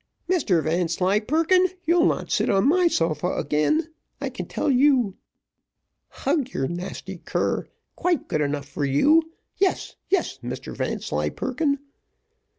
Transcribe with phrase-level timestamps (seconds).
[0.27, 3.87] Mr Vanslyperken, you'll not sit on my sofa again,
[4.19, 5.15] I can tell you;
[6.07, 9.21] hug your nasty cur quite good enough for you.
[9.59, 11.77] Yes, yes, Mr Vanslyperken."